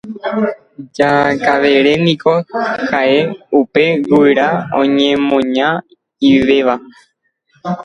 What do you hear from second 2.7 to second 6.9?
ha'e upe guyra oñemoña'ivéva.